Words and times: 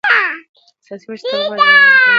سیاسي 0.85 1.05
مشرتابه 1.11 1.49
باید 1.49 1.61
امانتدار 1.61 1.95
وي 1.95 2.07